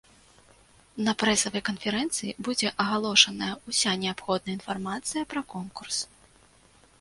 [1.07, 6.01] На прэсавай канферэнцыі будзе агалошаная ўся неабходная інфармацыя пра конкурс.